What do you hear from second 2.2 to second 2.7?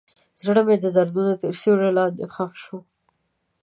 ښخ